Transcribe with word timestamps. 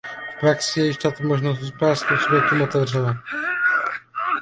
V 0.35 0.39
praxi 0.39 0.79
je 0.79 0.85
již 0.85 0.97
tato 0.97 1.23
možnost 1.23 1.61
hospodářským 1.61 2.17
subjektům 2.17 2.61
otevřena. 2.61 3.13